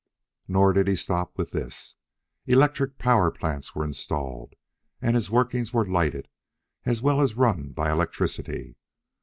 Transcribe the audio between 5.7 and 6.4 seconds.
were lighted